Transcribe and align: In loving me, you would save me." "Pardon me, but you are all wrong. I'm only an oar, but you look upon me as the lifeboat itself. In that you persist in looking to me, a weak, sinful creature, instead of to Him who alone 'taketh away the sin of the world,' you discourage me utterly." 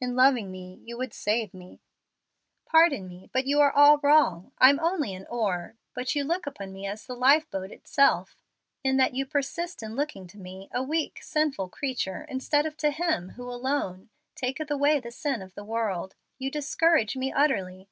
In 0.00 0.16
loving 0.16 0.50
me, 0.50 0.80
you 0.84 0.98
would 0.98 1.14
save 1.14 1.54
me." 1.54 1.78
"Pardon 2.66 3.06
me, 3.06 3.30
but 3.32 3.46
you 3.46 3.60
are 3.60 3.70
all 3.70 3.98
wrong. 3.98 4.50
I'm 4.58 4.80
only 4.80 5.14
an 5.14 5.24
oar, 5.30 5.76
but 5.94 6.16
you 6.16 6.24
look 6.24 6.48
upon 6.48 6.72
me 6.72 6.84
as 6.84 7.06
the 7.06 7.14
lifeboat 7.14 7.70
itself. 7.70 8.42
In 8.82 8.96
that 8.96 9.14
you 9.14 9.24
persist 9.24 9.80
in 9.80 9.94
looking 9.94 10.26
to 10.26 10.36
me, 10.36 10.68
a 10.74 10.82
weak, 10.82 11.22
sinful 11.22 11.68
creature, 11.68 12.26
instead 12.28 12.66
of 12.66 12.76
to 12.78 12.90
Him 12.90 13.28
who 13.38 13.44
alone 13.48 14.10
'taketh 14.34 14.68
away 14.68 14.98
the 14.98 15.12
sin 15.12 15.42
of 15.42 15.54
the 15.54 15.62
world,' 15.64 16.16
you 16.40 16.50
discourage 16.50 17.16
me 17.16 17.32
utterly." 17.32 17.88